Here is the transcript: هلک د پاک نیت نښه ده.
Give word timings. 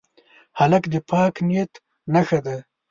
هلک 0.59 0.83
د 0.93 0.95
پاک 1.09 1.33
نیت 1.47 1.71
نښه 2.13 2.39
ده. 2.45 2.55